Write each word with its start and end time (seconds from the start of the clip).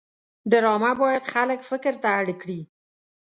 ډرامه 0.51 0.91
باید 1.01 1.23
خلک 1.33 1.59
فکر 1.69 1.93
ته 2.01 2.07
اړ 2.19 2.27
کړي 2.41 2.61